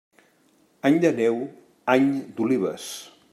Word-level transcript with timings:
Any 0.89 0.97
de 1.03 1.11
neu, 1.19 1.37
any 1.97 2.09
d'olives. 2.41 2.89